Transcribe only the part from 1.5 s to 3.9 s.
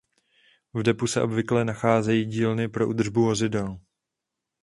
nacházejí dílny pro údržbu vozidel.